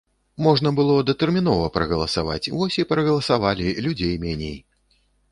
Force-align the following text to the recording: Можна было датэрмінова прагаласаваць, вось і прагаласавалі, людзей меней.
Можна 0.43 0.69
было 0.77 0.93
датэрмінова 1.09 1.67
прагаласаваць, 1.75 2.51
вось 2.55 2.77
і 2.83 2.85
прагаласавалі, 2.93 3.67
людзей 3.89 4.15
меней. 4.25 4.57